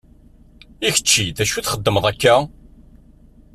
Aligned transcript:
I 0.87 0.89
kečči 0.95 1.25
d 1.35 1.37
acu 1.43 1.55
i 1.57 1.61
txeddmeḍ 1.63 2.05
akka? 2.11 2.35